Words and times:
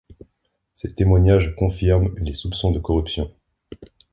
Ces 0.73 0.95
témoignages 0.95 1.55
confirment 1.55 2.15
les 2.17 2.33
soupçons 2.33 2.71
de 2.71 2.79
corruption. 2.79 3.31